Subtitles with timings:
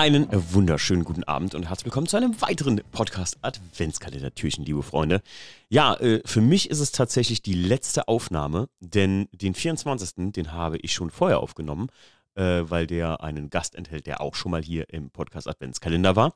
[0.00, 5.20] Einen wunderschönen guten Abend und herzlich willkommen zu einem weiteren Podcast Adventskalender-Türchen, liebe Freunde.
[5.68, 10.32] Ja, äh, für mich ist es tatsächlich die letzte Aufnahme, denn den 24.
[10.32, 11.88] den habe ich schon vorher aufgenommen,
[12.34, 16.32] äh, weil der einen Gast enthält, der auch schon mal hier im Podcast Adventskalender war.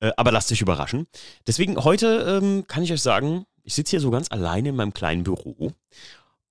[0.00, 1.06] Äh, aber lasst euch überraschen.
[1.46, 4.94] Deswegen heute ähm, kann ich euch sagen, ich sitze hier so ganz alleine in meinem
[4.94, 5.72] kleinen Büro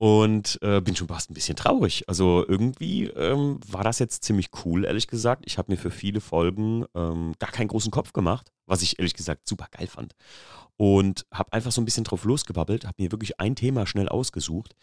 [0.01, 2.05] und äh, bin schon fast ein bisschen traurig.
[2.07, 5.43] Also irgendwie ähm, war das jetzt ziemlich cool, ehrlich gesagt.
[5.45, 9.13] Ich habe mir für viele Folgen ähm, gar keinen großen Kopf gemacht, was ich ehrlich
[9.13, 10.15] gesagt super geil fand.
[10.75, 14.75] Und habe einfach so ein bisschen drauf losgebabbelt, habe mir wirklich ein Thema schnell ausgesucht.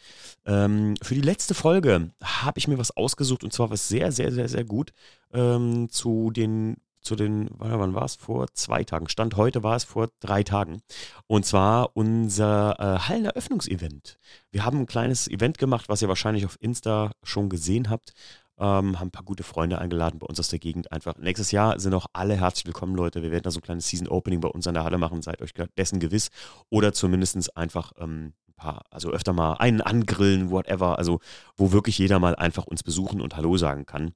[0.47, 4.31] Ähm, für die letzte Folge habe ich mir was ausgesucht und zwar was sehr, sehr,
[4.31, 4.93] sehr, sehr gut
[5.33, 8.17] ähm, zu den zu den, wann war es?
[8.17, 9.09] Vor zwei Tagen.
[9.09, 10.83] Stand heute war es vor drei Tagen.
[11.27, 14.19] Und zwar unser äh, Halleneröffnungsevent.
[14.51, 18.13] Wir haben ein kleines Event gemacht, was ihr wahrscheinlich auf Insta schon gesehen habt.
[18.61, 21.17] Ähm, haben ein paar gute Freunde eingeladen bei uns aus der Gegend einfach.
[21.17, 23.23] Nächstes Jahr sind auch alle herzlich willkommen, Leute.
[23.23, 25.41] Wir werden da so ein kleines Season Opening bei uns an der Halle machen, seid
[25.43, 26.31] euch dessen gewiss.
[26.69, 30.99] Oder zumindest einfach ähm, ein paar, also öfter mal einen angrillen, whatever.
[30.99, 31.21] Also,
[31.57, 34.13] wo wirklich jeder mal einfach uns besuchen und Hallo sagen kann.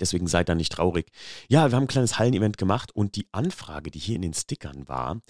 [0.00, 1.10] Deswegen seid da nicht traurig.
[1.48, 4.88] Ja, wir haben ein kleines Hallenevent gemacht und die Anfrage, die hier in den Stickern
[4.88, 5.20] war,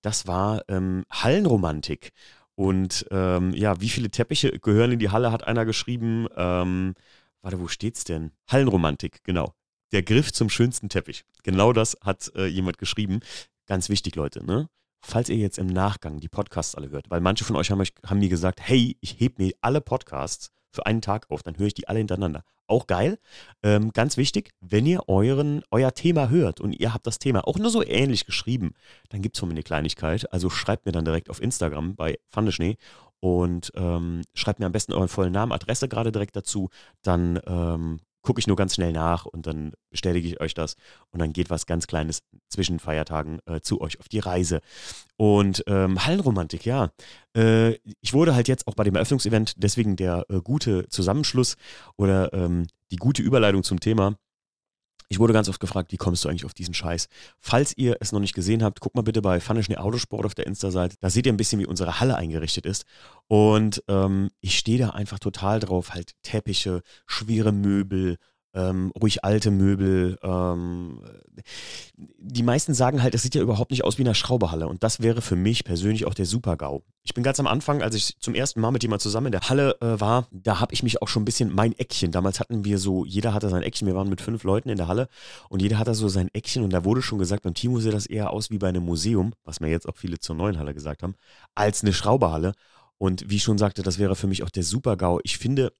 [0.00, 2.12] das war ähm, Hallenromantik.
[2.54, 6.28] Und ähm, ja, wie viele Teppiche gehören in die Halle, hat einer geschrieben.
[6.36, 6.94] Ähm,
[7.40, 8.32] warte, wo steht's denn?
[8.48, 9.54] Hallenromantik, genau.
[9.92, 11.24] Der Griff zum schönsten Teppich.
[11.42, 13.20] Genau das hat äh, jemand geschrieben.
[13.66, 14.68] Ganz wichtig, Leute, ne?
[15.04, 18.20] Falls ihr jetzt im Nachgang die Podcasts alle hört, weil manche von euch haben, haben
[18.20, 21.74] mir gesagt, hey, ich heb mir alle Podcasts für einen Tag auf, dann höre ich
[21.74, 22.44] die alle hintereinander.
[22.66, 23.18] Auch geil.
[23.62, 27.58] Ähm, ganz wichtig, wenn ihr euren, euer Thema hört und ihr habt das Thema auch
[27.58, 28.74] nur so ähnlich geschrieben,
[29.10, 30.32] dann gibt es von mir eine Kleinigkeit.
[30.32, 32.76] Also schreibt mir dann direkt auf Instagram bei Pfandeschnee
[33.20, 36.70] und ähm, schreibt mir am besten euren vollen Namen, Adresse gerade direkt dazu.
[37.02, 40.76] Dann ähm, gucke ich nur ganz schnell nach und dann bestätige ich euch das
[41.10, 44.60] und dann geht was ganz Kleines zwischen Feiertagen äh, zu euch auf die Reise.
[45.16, 46.90] Und ähm, Hallenromantik, ja.
[47.36, 51.56] Äh, ich wurde halt jetzt auch bei dem Eröffnungsevent, deswegen der äh, gute Zusammenschluss
[51.96, 54.16] oder ähm, die gute Überleitung zum Thema.
[55.08, 57.08] Ich wurde ganz oft gefragt, wie kommst du eigentlich auf diesen Scheiß?
[57.40, 60.46] Falls ihr es noch nicht gesehen habt, guckt mal bitte bei Funnischnee Autosport auf der
[60.46, 60.96] Insta-Seite.
[61.00, 62.84] Da seht ihr ein bisschen, wie unsere Halle eingerichtet ist.
[63.28, 65.94] Und ähm, ich stehe da einfach total drauf.
[65.94, 68.16] Halt Teppiche, schwere Möbel,
[68.54, 70.18] ähm, ruhig alte Möbel.
[70.22, 71.00] Ähm,
[72.18, 74.68] die meisten sagen halt, es sieht ja überhaupt nicht aus wie eine Schrauberhalle.
[74.68, 76.82] Und das wäre für mich persönlich auch der Super-GAU.
[77.02, 79.48] Ich bin ganz am Anfang, als ich zum ersten Mal mit jemand zusammen in der
[79.48, 82.12] Halle äh, war, da habe ich mich auch schon ein bisschen mein Eckchen.
[82.12, 83.86] Damals hatten wir so, jeder hatte sein Eckchen.
[83.86, 85.08] Wir waren mit fünf Leuten in der Halle
[85.48, 86.62] und jeder hatte so sein Eckchen.
[86.62, 89.32] Und da wurde schon gesagt, beim Timo sieht das eher aus wie bei einem Museum,
[89.44, 91.14] was mir jetzt auch viele zur neuen Halle gesagt haben,
[91.54, 92.52] als eine Schrauberhalle.
[92.98, 95.18] Und wie ich schon sagte, das wäre für mich auch der Super-GAU.
[95.24, 95.72] Ich finde,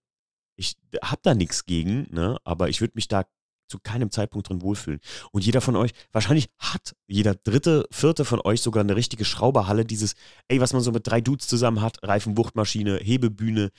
[0.57, 2.37] ich habe da nichts gegen, ne?
[2.45, 3.25] aber ich würde mich da
[3.69, 5.01] zu keinem Zeitpunkt drin wohlfühlen.
[5.31, 9.87] Und jeder von euch, wahrscheinlich hat jeder dritte, vierte von euch sogar eine richtige Schrauberhalle,
[9.87, 10.15] dieses,
[10.49, 13.71] ey, was man so mit drei Dudes zusammen hat, Reifenwuchtmaschine, Hebebühne,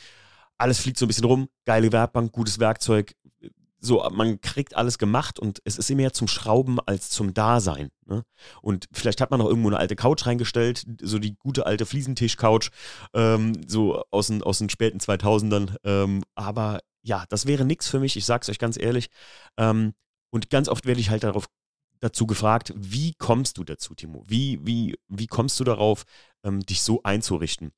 [0.57, 3.13] alles fliegt so ein bisschen rum, geile Werkbank, gutes Werkzeug,
[3.85, 7.89] so, man kriegt alles gemacht und es ist immer mehr zum Schrauben als zum Dasein.
[8.05, 8.23] Ne?
[8.61, 12.69] Und vielleicht hat man noch irgendwo eine alte Couch reingestellt, so die gute alte Fliesentisch-Couch,
[13.13, 15.75] ähm, so aus den, aus den späten 2000ern.
[15.83, 19.09] Ähm, aber ja, das wäre nichts für mich, ich sag's euch ganz ehrlich.
[19.57, 19.93] Ähm,
[20.29, 21.47] und ganz oft werde ich halt darauf
[21.99, 24.23] dazu gefragt, wie kommst du dazu, Timo?
[24.27, 26.03] Wie, wie, wie kommst du darauf,
[26.45, 27.71] ähm, dich so einzurichten?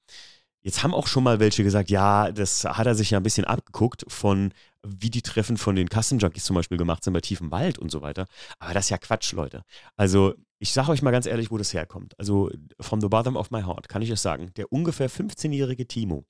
[0.65, 3.45] Jetzt haben auch schon mal welche gesagt, ja, das hat er sich ja ein bisschen
[3.45, 7.51] abgeguckt von, wie die Treffen von den Custom Junkies zum Beispiel gemacht sind bei tiefem
[7.51, 8.25] Wald und so weiter.
[8.57, 9.61] Aber das ist ja Quatsch, Leute.
[9.95, 12.17] Also, ich sage euch mal ganz ehrlich, wo das herkommt.
[12.17, 12.49] Also,
[12.79, 14.53] from the bottom of my heart kann ich es sagen.
[14.55, 16.25] Der ungefähr 15-jährige Timo,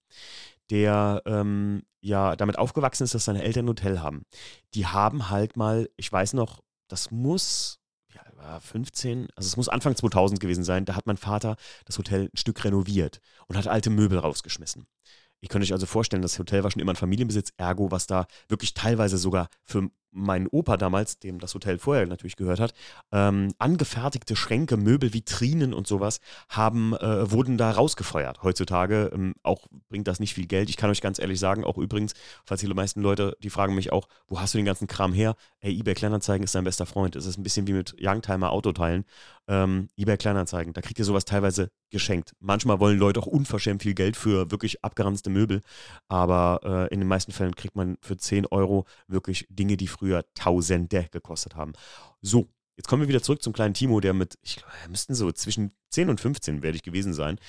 [0.70, 4.26] der ähm, ja damit aufgewachsen ist, dass seine Eltern ein Hotel haben,
[4.74, 7.80] die haben halt mal, ich weiß noch, das muss
[8.60, 12.38] 15, also es muss Anfang 2000 gewesen sein, da hat mein Vater das Hotel ein
[12.38, 14.88] Stück renoviert und hat alte Möbel rausgeschmissen.
[15.42, 18.26] Ihr könnt euch also vorstellen, das Hotel war schon immer ein Familienbesitz, ergo, was da
[18.48, 22.74] wirklich teilweise sogar für meinen Opa damals, dem das Hotel vorher natürlich gehört hat,
[23.12, 26.20] ähm, angefertigte Schränke, Möbel, Vitrinen und sowas
[26.50, 28.42] haben, äh, wurden da rausgefeuert.
[28.42, 30.70] Heutzutage ähm, auch bringt das nicht viel Geld.
[30.70, 32.14] Ich kann euch ganz ehrlich sagen, auch übrigens,
[32.46, 35.36] falls die meisten Leute, die fragen mich auch, wo hast du den ganzen Kram her?
[35.60, 37.16] Ey, eBay Kleinanzeigen ist dein bester Freund.
[37.16, 39.06] Es ist ein bisschen wie mit Youngtimer Autoteilen.
[39.48, 42.34] Ähm, eBay Kleinanzeigen, da kriegt ihr sowas teilweise geschenkt.
[42.40, 45.62] Manchmal wollen Leute auch unverschämt viel Geld für wirklich abgeranzte Möbel,
[46.08, 50.05] aber äh, in den meisten Fällen kriegt man für 10 Euro wirklich Dinge, die früher
[50.34, 51.74] Tausende gekostet haben.
[52.22, 52.48] So,
[52.78, 55.32] jetzt kommen wir wieder zurück zum kleinen Timo, der mit, ich glaube, er müssten so
[55.32, 57.40] zwischen 10 und 15 werde ich gewesen sein,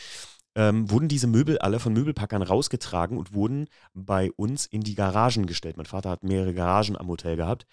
[0.55, 5.47] ähm, wurden diese Möbel alle von Möbelpackern rausgetragen und wurden bei uns in die Garagen
[5.47, 5.77] gestellt.
[5.77, 7.67] Mein Vater hat mehrere Garagen am Hotel gehabt.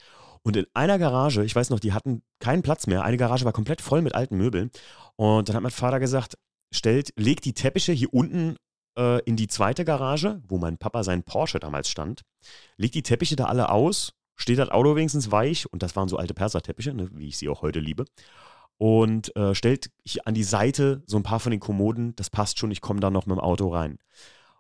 [0.44, 3.04] Und in einer Garage, ich weiß noch, die hatten keinen Platz mehr.
[3.04, 4.72] Eine Garage war komplett voll mit alten Möbeln.
[5.16, 6.38] Und dann hat mein Vater gesagt,
[6.72, 8.58] stellt, legt die Teppiche hier unten
[8.98, 12.24] äh, in die zweite Garage, wo mein Papa sein Porsche damals stand.
[12.76, 15.72] Legt die Teppiche da alle aus, steht das Auto wenigstens weich.
[15.72, 18.06] Und das waren so alte Perserteppiche, ne, wie ich sie auch heute liebe
[18.78, 19.92] und äh, stellt
[20.26, 23.10] an die Seite so ein paar von den Kommoden, das passt schon, ich komme da
[23.10, 24.00] noch mit dem Auto rein.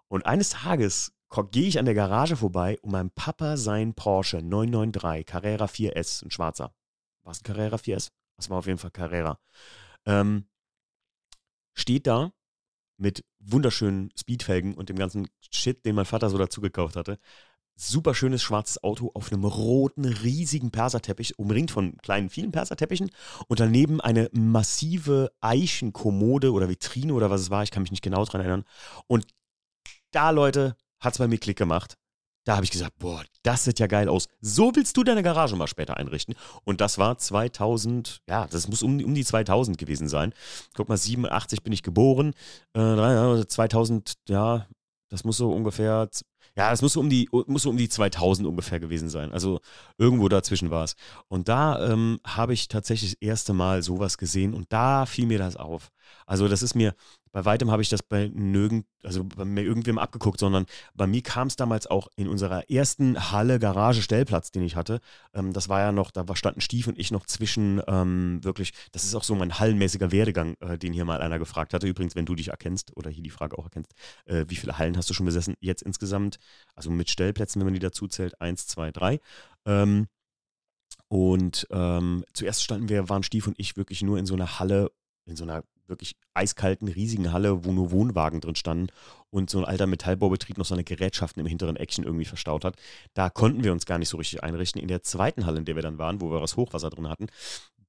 [0.07, 1.13] Und eines Tages
[1.51, 6.31] gehe ich an der Garage vorbei und mein Papa sein Porsche 993 Carrera 4S, ein
[6.31, 6.73] schwarzer.
[7.23, 8.11] War es ein Carrera 4S?
[8.37, 9.39] Das war auf jeden Fall Carrera.
[10.05, 10.45] Ähm,
[11.73, 12.31] steht da
[12.97, 17.19] mit wunderschönen Speedfelgen und dem ganzen Shit, den mein Vater so dazu gekauft hatte
[17.75, 23.11] super schönes schwarzes Auto auf einem roten, riesigen Perserteppich, umringt von kleinen, vielen Perserteppichen
[23.47, 28.03] und daneben eine massive Eichenkommode oder Vitrine oder was es war, ich kann mich nicht
[28.03, 28.63] genau dran erinnern.
[29.07, 29.27] Und
[30.11, 31.97] da, Leute, hat es bei mir Klick gemacht.
[32.45, 34.27] Da habe ich gesagt, boah, das sieht ja geil aus.
[34.41, 36.35] So willst du deine Garage mal später einrichten.
[36.65, 40.33] Und das war 2000, ja, das muss um, um die 2000 gewesen sein.
[40.75, 42.33] Guck mal, 87 bin ich geboren.
[42.73, 44.67] Äh, 2000, ja,
[45.09, 46.09] das muss so ungefähr
[46.55, 49.31] ja, es muss so um die, muss um die 2000 ungefähr gewesen sein.
[49.31, 49.59] Also
[49.97, 50.95] irgendwo dazwischen war es.
[51.27, 55.39] Und da ähm, habe ich tatsächlich das erste Mal sowas gesehen und da fiel mir
[55.39, 55.89] das auf.
[56.25, 56.95] Also das ist mir,
[57.31, 61.21] bei weitem habe ich das bei nirgend, also bei mir irgendwem abgeguckt, sondern bei mir
[61.21, 64.99] kam es damals auch in unserer ersten Halle Garage Stellplatz, den ich hatte.
[65.33, 69.03] Ähm, das war ja noch, da standen Stief und ich noch zwischen ähm, wirklich, das
[69.03, 71.87] ist auch so mein hallenmäßiger Werdegang, äh, den hier mal einer gefragt hatte.
[71.87, 73.93] Übrigens, wenn du dich erkennst oder hier die Frage auch erkennst,
[74.25, 75.55] äh, wie viele Hallen hast du schon besessen?
[75.59, 76.37] Jetzt insgesamt,
[76.75, 79.19] also mit Stellplätzen, wenn man die dazu zählt, eins, zwei, drei.
[79.65, 80.07] Ähm,
[81.07, 84.91] und ähm, zuerst standen wir, waren Stief und ich wirklich nur in so einer Halle,
[85.25, 85.63] in so einer
[85.93, 88.87] wirklich eiskalten, riesigen Halle, wo nur Wohnwagen drin standen
[89.29, 92.75] und so ein alter Metallbaubetrieb noch seine Gerätschaften im hinteren Eckchen irgendwie verstaut hat.
[93.13, 94.81] Da konnten wir uns gar nicht so richtig einrichten.
[94.81, 97.27] In der zweiten Halle, in der wir dann waren, wo wir das Hochwasser drin hatten,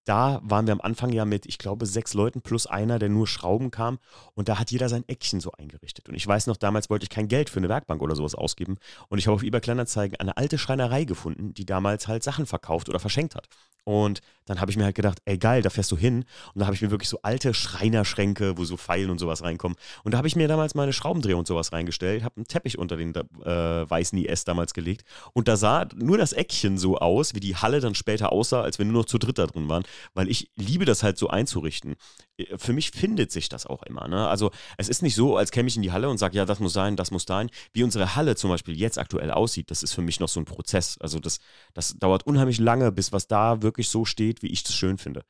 [0.05, 3.27] da waren wir am Anfang ja mit, ich glaube, sechs Leuten plus einer, der nur
[3.27, 3.99] Schrauben kam.
[4.35, 6.09] Und da hat jeder sein Eckchen so eingerichtet.
[6.09, 8.77] Und ich weiß noch, damals wollte ich kein Geld für eine Werkbank oder sowas ausgeben.
[9.09, 12.89] Und ich habe auf eBay Kleinanzeigen eine alte Schreinerei gefunden, die damals halt Sachen verkauft
[12.89, 13.49] oder verschenkt hat.
[13.85, 16.25] Und dann habe ich mir halt gedacht, ey geil, da fährst du hin.
[16.55, 19.77] Und da habe ich mir wirklich so alte Schreinerschränke, wo so Pfeilen und sowas reinkommen.
[20.03, 22.97] Und da habe ich mir damals meine Schraubendreher und sowas reingestellt, habe einen Teppich unter
[22.97, 25.05] den äh, weißen IS damals gelegt.
[25.35, 28.79] Und da sah nur das Eckchen so aus, wie die Halle dann später aussah, als
[28.79, 29.85] wir nur noch zu dritt da drin waren.
[30.15, 31.97] Weil ich liebe das halt so einzurichten.
[32.37, 34.09] Äh, für mich findet sich das auch immer.
[34.09, 34.29] Ne?
[34.29, 36.61] Also es ist nicht so, als käme ich in die Halle und sage, ja, das
[36.61, 37.51] muss sein, das muss sein.
[37.73, 40.45] Wie unsere Halle zum Beispiel jetzt aktuell aussieht, das ist für mich noch so ein
[40.45, 40.99] Prozess.
[41.01, 41.39] Also das,
[41.73, 45.25] das dauert unheimlich lange, bis was da wirklich so steht, wie ich das schön finde.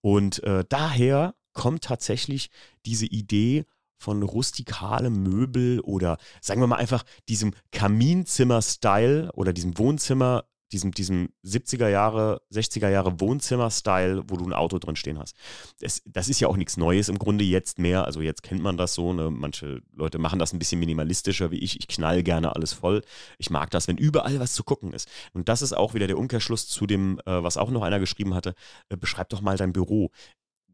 [0.00, 2.50] Und äh, daher kommt tatsächlich
[2.86, 3.64] diese Idee
[3.98, 11.30] von rustikalem Möbel oder sagen wir mal einfach diesem Kaminzimmer-Style oder diesem Wohnzimmer diesem, diesem
[11.44, 15.34] 70er Jahre, 60er Jahre Wohnzimmer-Style, wo du ein Auto drin stehen hast.
[15.80, 18.04] Das, das ist ja auch nichts Neues im Grunde jetzt mehr.
[18.04, 19.12] Also jetzt kennt man das so.
[19.12, 19.30] Ne?
[19.30, 21.78] Manche Leute machen das ein bisschen minimalistischer wie ich.
[21.80, 23.02] Ich knall gerne alles voll.
[23.38, 25.08] Ich mag das, wenn überall was zu gucken ist.
[25.32, 28.34] Und das ist auch wieder der Umkehrschluss zu dem, äh, was auch noch einer geschrieben
[28.34, 28.54] hatte.
[28.88, 30.10] Äh, beschreib doch mal dein Büro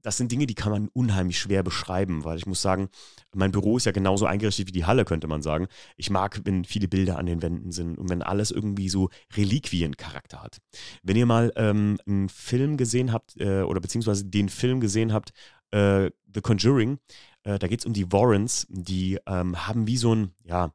[0.05, 2.89] das sind Dinge, die kann man unheimlich schwer beschreiben, weil ich muss sagen,
[3.35, 5.67] mein Büro ist ja genauso eingerichtet wie die Halle, könnte man sagen.
[5.97, 10.43] Ich mag, wenn viele Bilder an den Wänden sind und wenn alles irgendwie so Reliquiencharakter
[10.43, 10.59] hat.
[11.03, 15.33] Wenn ihr mal ähm, einen Film gesehen habt, äh, oder beziehungsweise den Film gesehen habt,
[15.71, 16.99] äh, The Conjuring,
[17.45, 20.71] äh, da geht es um die Warrens, die ähm, haben wie so ein, ja,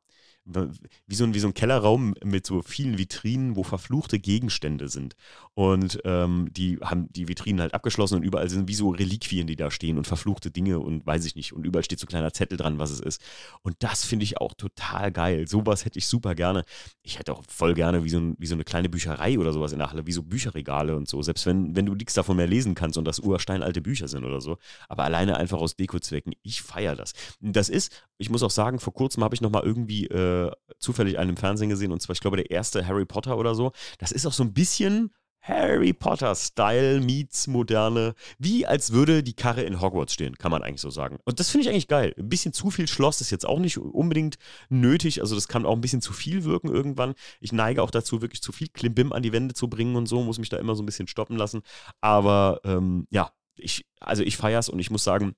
[1.07, 5.15] wie so, ein, wie so ein Kellerraum mit so vielen Vitrinen, wo verfluchte Gegenstände sind.
[5.53, 9.55] Und ähm, die haben die Vitrinen halt abgeschlossen und überall sind wie so Reliquien, die
[9.55, 11.53] da stehen und verfluchte Dinge und weiß ich nicht.
[11.53, 13.21] Und überall steht so ein kleiner Zettel dran, was es ist.
[13.61, 15.47] Und das finde ich auch total geil.
[15.47, 16.63] Sowas hätte ich super gerne.
[17.03, 19.73] Ich hätte auch voll gerne wie so, ein, wie so eine kleine Bücherei oder sowas
[19.73, 21.21] in der Halle, wie so Bücherregale und so.
[21.21, 24.41] Selbst wenn, wenn du nichts davon mehr lesen kannst und das ursteinalte Bücher sind oder
[24.41, 24.57] so.
[24.87, 27.13] Aber alleine einfach aus Dekozwecken, ich feiere das.
[27.41, 30.38] Das ist, ich muss auch sagen, vor kurzem habe ich nochmal irgendwie äh,
[30.79, 33.71] zufällig einen im Fernsehen gesehen und zwar, ich glaube, der erste Harry Potter oder so.
[33.97, 39.63] Das ist auch so ein bisschen Harry Potter-Style meets moderne, wie als würde die Karre
[39.63, 41.17] in Hogwarts stehen, kann man eigentlich so sagen.
[41.25, 42.13] Und das finde ich eigentlich geil.
[42.17, 44.37] Ein bisschen zu viel Schloss ist jetzt auch nicht unbedingt
[44.69, 45.21] nötig.
[45.21, 47.13] Also das kann auch ein bisschen zu viel wirken irgendwann.
[47.39, 50.21] Ich neige auch dazu, wirklich zu viel Klimbim an die Wände zu bringen und so,
[50.21, 51.61] muss mich da immer so ein bisschen stoppen lassen.
[52.01, 55.35] Aber ähm, ja, ich, also ich feiere es und ich muss sagen,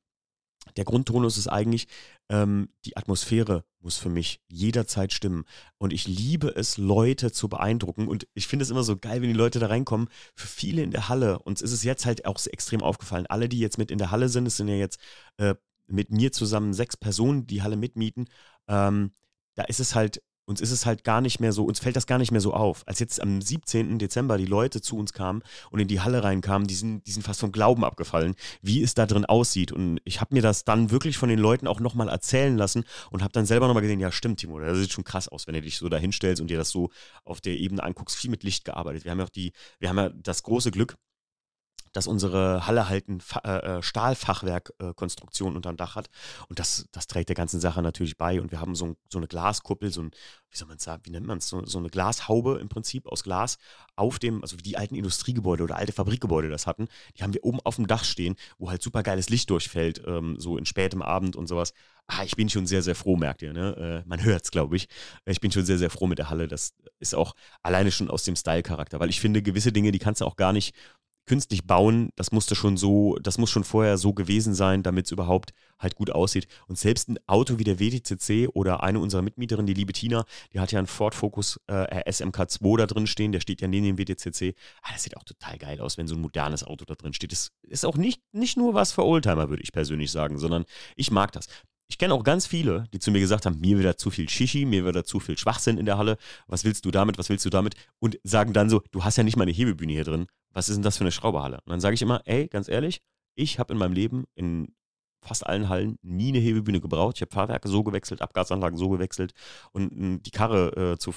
[0.77, 1.87] der Grundtonus ist eigentlich,
[2.29, 5.43] ähm, die Atmosphäre muss für mich jederzeit stimmen.
[5.77, 8.07] Und ich liebe es, Leute zu beeindrucken.
[8.07, 10.07] Und ich finde es immer so geil, wenn die Leute da reinkommen.
[10.35, 13.25] Für viele in der Halle, uns ist es jetzt halt auch extrem aufgefallen.
[13.27, 14.99] Alle, die jetzt mit in der Halle sind, es sind ja jetzt
[15.37, 15.55] äh,
[15.87, 18.29] mit mir zusammen sechs Personen die Halle mitmieten.
[18.67, 19.11] Ähm,
[19.55, 22.07] da ist es halt uns ist es halt gar nicht mehr so, uns fällt das
[22.07, 22.83] gar nicht mehr so auf.
[22.87, 23.99] Als jetzt am 17.
[23.99, 27.23] Dezember die Leute zu uns kamen und in die Halle reinkamen, die sind, die sind
[27.23, 29.71] fast vom Glauben abgefallen, wie es da drin aussieht.
[29.71, 33.21] Und ich habe mir das dann wirklich von den Leuten auch nochmal erzählen lassen und
[33.21, 35.61] habe dann selber nochmal gesehen, ja stimmt, Timo, das sieht schon krass aus, wenn du
[35.61, 36.89] dich so da hinstellst und dir das so
[37.23, 38.15] auf der Ebene anguckst.
[38.17, 39.05] Viel mit Licht gearbeitet.
[39.05, 40.97] Wir haben ja auch die, wir haben ja das große Glück,
[41.93, 46.09] dass unsere Halle halt eine äh, äh, Stahlfachwerkkonstruktion äh, unterm Dach hat.
[46.47, 48.41] Und das, das trägt der ganzen Sache natürlich bei.
[48.41, 50.11] Und wir haben so, so eine Glaskuppel, so ein,
[50.49, 53.23] wie soll man sagen, wie nennt man es, so, so, eine Glashaube im Prinzip aus
[53.23, 53.57] Glas
[53.95, 57.43] auf dem, also wie die alten Industriegebäude oder alte Fabrikgebäude das hatten, die haben wir
[57.43, 61.01] oben auf dem Dach stehen, wo halt super geiles Licht durchfällt, ähm, so in spätem
[61.01, 61.73] Abend und sowas.
[62.07, 64.03] Ah, ich bin schon sehr, sehr froh, merkt ihr, ne?
[64.03, 64.89] Äh, man hört es, glaube ich.
[65.25, 66.47] Ich bin schon sehr, sehr froh mit der Halle.
[66.47, 70.19] Das ist auch alleine schon aus dem Style-Charakter, weil ich finde, gewisse Dinge, die kannst
[70.19, 70.75] du auch gar nicht
[71.31, 75.13] künstlich bauen, das musste schon so, das muss schon vorher so gewesen sein, damit es
[75.13, 76.45] überhaupt halt gut aussieht.
[76.67, 80.59] Und selbst ein Auto wie der WTCC oder eine unserer Mitmieterinnen, die liebe Tina, die
[80.59, 83.97] hat ja einen Ford Focus äh, SMK2 da drin stehen, der steht ja neben dem
[83.97, 84.55] WTCC.
[84.81, 87.31] Ah, das sieht auch total geil aus, wenn so ein modernes Auto da drin steht.
[87.31, 90.65] Das ist auch nicht, nicht nur was für Oldtimer, würde ich persönlich sagen, sondern
[90.97, 91.47] ich mag das.
[91.91, 94.29] Ich kenne auch ganz viele, die zu mir gesagt haben, mir wird da zu viel
[94.29, 96.15] Shishi, mir wird da zu viel Schwachsinn in der Halle.
[96.47, 97.17] Was willst du damit?
[97.17, 97.75] Was willst du damit?
[97.99, 100.27] Und sagen dann so, du hast ja nicht mal eine Hebebühne hier drin.
[100.53, 101.57] Was ist denn das für eine Schrauberhalle?
[101.65, 103.01] Und dann sage ich immer, ey, ganz ehrlich,
[103.35, 104.73] ich habe in meinem Leben in
[105.21, 107.17] fast allen Hallen nie eine Hebebühne gebraucht.
[107.17, 109.33] Ich habe Fahrwerke so gewechselt, Abgasanlagen so gewechselt
[109.73, 111.13] und hm, die Karre äh, zu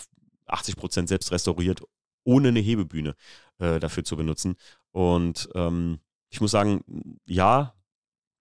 [0.47, 1.83] 80 Prozent selbst restauriert,
[2.25, 3.15] ohne eine Hebebühne
[3.61, 4.57] äh, dafür zu benutzen.
[4.91, 6.01] Und ähm,
[6.31, 6.83] ich muss sagen,
[7.27, 7.75] ja,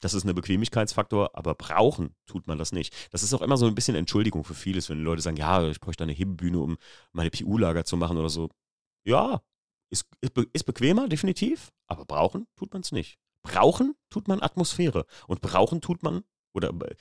[0.04, 2.94] das ist ein Bequemlichkeitsfaktor, aber brauchen tut man das nicht.
[3.12, 5.80] Das ist auch immer so ein bisschen Entschuldigung für vieles, wenn Leute sagen, ja, ich
[5.80, 6.78] bräuchte eine Hebebühne, um
[7.14, 8.50] meine PU-Lager zu machen oder so.
[9.06, 9.42] Ja,
[9.90, 13.18] ist, ist, ist bequemer, definitiv, aber brauchen tut man es nicht.
[13.44, 16.96] Brauchen tut man Atmosphäre und brauchen tut man, oder, äh,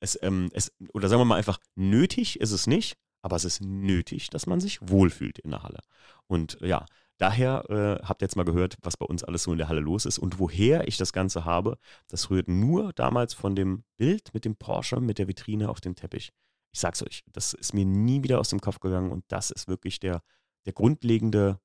[0.00, 3.60] es, ähm, es, oder sagen wir mal einfach, nötig ist es nicht, aber es ist
[3.60, 5.80] nötig, dass man sich wohlfühlt in der Halle.
[6.26, 6.86] Und ja,
[7.20, 9.80] Daher äh, habt ihr jetzt mal gehört, was bei uns alles so in der Halle
[9.80, 11.76] los ist und woher ich das Ganze habe.
[12.08, 15.94] Das rührt nur damals von dem Bild mit dem Porsche, mit der Vitrine auf dem
[15.94, 16.32] Teppich.
[16.72, 19.68] Ich sag's euch, das ist mir nie wieder aus dem Kopf gegangen und das ist
[19.68, 20.22] wirklich der,
[20.64, 21.60] der grundlegende,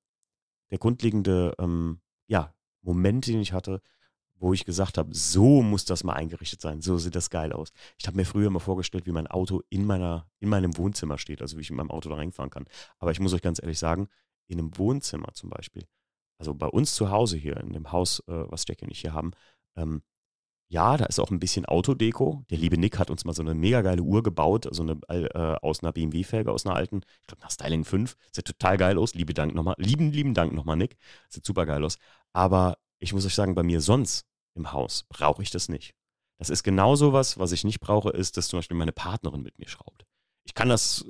[0.71, 3.81] der grundlegende ähm, ja, Moment, den ich hatte,
[4.35, 7.71] wo ich gesagt habe, so muss das mal eingerichtet sein, so sieht das geil aus.
[7.97, 11.41] Ich habe mir früher mal vorgestellt, wie mein Auto in, meiner, in meinem Wohnzimmer steht,
[11.41, 12.65] also wie ich in meinem Auto da reinfahren kann.
[12.99, 14.09] Aber ich muss euch ganz ehrlich sagen,
[14.47, 15.85] in einem Wohnzimmer zum Beispiel,
[16.37, 19.13] also bei uns zu Hause hier, in dem Haus, äh, was Jackie und ich hier
[19.13, 19.31] haben,
[19.75, 20.01] ähm,
[20.67, 22.43] ja, da ist auch ein bisschen Autodeko.
[22.49, 25.57] Der liebe Nick hat uns mal so eine mega geile Uhr gebaut, so eine äh,
[25.61, 28.15] aus einer BMW-Felge, aus einer alten, ich glaube nach Styling 5.
[28.31, 29.13] Sieht total geil aus.
[29.13, 29.75] Liebe Dank nochmal.
[29.77, 30.97] Lieben, lieben Dank nochmal, Nick.
[31.29, 31.97] Sieht super geil aus.
[32.33, 34.25] Aber ich muss euch sagen, bei mir sonst
[34.55, 35.93] im Haus brauche ich das nicht.
[36.39, 39.43] Das ist genau so was, was ich nicht brauche, ist, dass zum Beispiel meine Partnerin
[39.43, 40.05] mit mir schraubt.
[40.43, 41.05] Ich kann das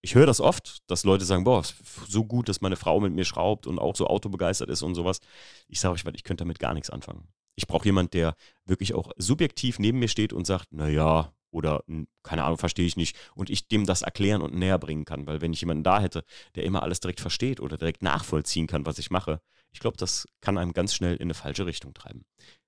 [0.00, 1.62] ich höre das oft, dass Leute sagen, boah,
[2.06, 5.20] so gut, dass meine Frau mit mir schraubt und auch so autobegeistert ist und sowas.
[5.66, 7.28] Ich sage euch, ich könnte damit gar nichts anfangen.
[7.56, 12.06] Ich brauche jemanden, der wirklich auch subjektiv neben mir steht und sagt, naja, oder hm,
[12.22, 13.16] keine Ahnung, verstehe ich nicht.
[13.34, 15.26] Und ich dem das erklären und näher bringen kann.
[15.26, 16.24] Weil wenn ich jemanden da hätte,
[16.54, 19.40] der immer alles direkt versteht oder direkt nachvollziehen kann, was ich mache,
[19.72, 22.24] ich glaube, das kann einem ganz schnell in eine falsche Richtung treiben.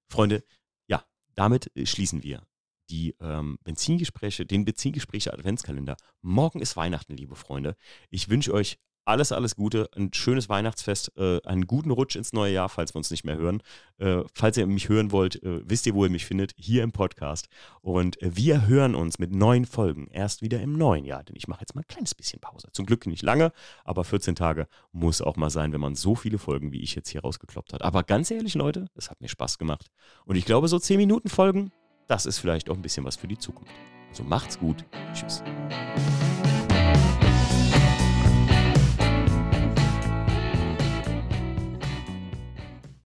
[0.09, 0.43] Freunde,
[0.89, 2.43] ja, damit schließen wir
[2.91, 5.97] die ähm, Benzingespräche, den Benzingespräche Adventskalender.
[6.23, 7.77] Morgen ist Weihnachten, liebe Freunde.
[8.11, 12.53] Ich wünsche euch alles, alles Gute, ein schönes Weihnachtsfest, äh, einen guten Rutsch ins neue
[12.53, 13.63] Jahr, falls wir uns nicht mehr hören.
[13.99, 16.93] Äh, falls ihr mich hören wollt, äh, wisst ihr, wo ihr mich findet, hier im
[16.93, 17.49] Podcast.
[17.81, 21.49] Und äh, wir hören uns mit neuen Folgen erst wieder im neuen Jahr, denn ich
[21.49, 22.69] mache jetzt mal ein kleines bisschen Pause.
[22.73, 23.53] Zum Glück nicht lange,
[23.85, 27.09] aber 14 Tage muss auch mal sein, wenn man so viele Folgen wie ich jetzt
[27.09, 27.83] hier rausgekloppt hat.
[27.83, 29.87] Aber ganz ehrlich, Leute, es hat mir Spaß gemacht.
[30.25, 31.73] Und ich glaube, so 10 Minuten Folgen
[32.11, 33.73] das ist vielleicht auch ein bisschen was für die Zukunft.
[34.11, 34.85] Also macht's gut.
[35.15, 35.43] Tschüss.